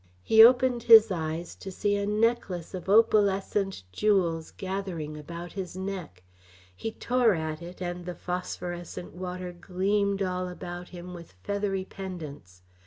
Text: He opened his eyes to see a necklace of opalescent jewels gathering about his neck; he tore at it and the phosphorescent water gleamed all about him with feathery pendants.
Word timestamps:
He 0.23 0.43
opened 0.43 0.81
his 0.81 1.11
eyes 1.11 1.53
to 1.57 1.71
see 1.71 1.95
a 1.95 2.07
necklace 2.07 2.73
of 2.73 2.89
opalescent 2.89 3.83
jewels 3.91 4.49
gathering 4.49 5.15
about 5.15 5.51
his 5.51 5.75
neck; 5.75 6.23
he 6.75 6.91
tore 6.93 7.35
at 7.35 7.61
it 7.61 7.83
and 7.83 8.07
the 8.07 8.15
phosphorescent 8.15 9.13
water 9.13 9.51
gleamed 9.51 10.23
all 10.23 10.47
about 10.47 10.89
him 10.89 11.13
with 11.13 11.33
feathery 11.43 11.85
pendants. 11.85 12.63